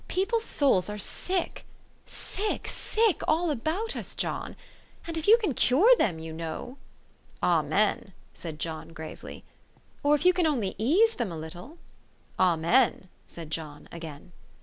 People's 0.07 0.43
souls 0.45 0.89
are 0.89 0.97
sick 0.97 1.63
sick^ 2.07 2.65
sick 2.65 3.21
all 3.27 3.51
about 3.51 3.95
us, 3.95 4.15
John. 4.15 4.55
And 5.05 5.15
if 5.15 5.27
you 5.27 5.37
can 5.37 5.53
cure 5.53 5.95
them, 5.99 6.17
you 6.17 6.33
know"" 6.33 6.77
Amen!" 7.43 8.11
said 8.41 8.57
John 8.57 8.93
gravely. 8.93 9.43
u 9.45 9.81
Or 10.01 10.15
if 10.15 10.25
you 10.25 10.33
can 10.33 10.47
only 10.47 10.73
ease 10.79 11.13
them 11.13 11.31
a 11.31 11.37
little 11.37 11.77
''"Amen!" 12.39 13.09
said 13.27 13.51
John 13.51 13.87
again. 13.91 14.31